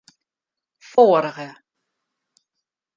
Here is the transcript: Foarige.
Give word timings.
Foarige. 0.91 1.49